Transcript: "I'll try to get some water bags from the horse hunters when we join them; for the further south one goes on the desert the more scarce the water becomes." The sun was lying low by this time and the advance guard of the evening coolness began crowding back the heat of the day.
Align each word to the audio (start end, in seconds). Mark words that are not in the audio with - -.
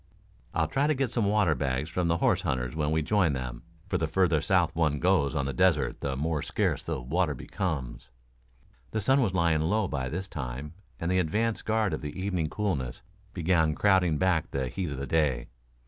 "I'll 0.55 0.67
try 0.67 0.87
to 0.87 0.95
get 0.95 1.11
some 1.11 1.27
water 1.27 1.53
bags 1.53 1.87
from 1.87 2.07
the 2.07 2.17
horse 2.17 2.41
hunters 2.41 2.75
when 2.75 2.89
we 2.89 3.03
join 3.03 3.33
them; 3.33 3.61
for 3.87 3.99
the 3.99 4.07
further 4.07 4.41
south 4.41 4.75
one 4.75 4.97
goes 4.97 5.35
on 5.35 5.45
the 5.45 5.53
desert 5.53 6.01
the 6.01 6.15
more 6.17 6.41
scarce 6.41 6.81
the 6.81 6.99
water 6.99 7.35
becomes." 7.35 8.09
The 8.89 8.99
sun 8.99 9.21
was 9.21 9.35
lying 9.35 9.61
low 9.61 9.87
by 9.87 10.09
this 10.09 10.27
time 10.27 10.73
and 10.99 11.11
the 11.11 11.19
advance 11.19 11.61
guard 11.61 11.93
of 11.93 12.01
the 12.01 12.19
evening 12.19 12.49
coolness 12.49 13.03
began 13.35 13.75
crowding 13.75 14.17
back 14.17 14.49
the 14.49 14.69
heat 14.69 14.89
of 14.89 14.97
the 14.97 15.05
day. 15.05 15.49